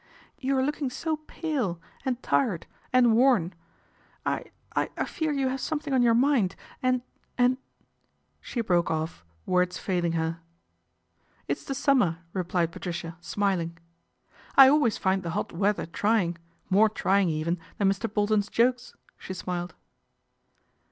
[0.39, 3.53] "You are looking so pale and tired and worn.
[4.25, 7.03] I I fear you have something on your mind and
[7.37, 7.57] and"
[8.41, 10.39] she broke off, words failing her.
[11.47, 13.77] "It's the summer/' replied Patricia, smiling."
[14.57, 16.39] I always find the hot weather trying,
[16.71, 18.11] more trying even than Mr.
[18.11, 19.75] Bolton's jokes," she smiled.